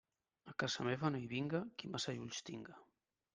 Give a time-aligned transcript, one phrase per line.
[0.51, 2.81] A casa meva no hi vinga qui massa ulls tinga.